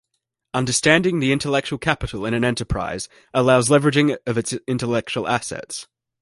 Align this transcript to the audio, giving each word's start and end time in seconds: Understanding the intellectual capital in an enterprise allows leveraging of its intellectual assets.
Understanding 0.55 1.19
the 1.19 1.31
intellectual 1.31 1.77
capital 1.77 2.25
in 2.25 2.33
an 2.33 2.43
enterprise 2.43 3.07
allows 3.35 3.69
leveraging 3.69 4.17
of 4.25 4.35
its 4.35 4.51
intellectual 4.67 5.27
assets. 5.27 5.85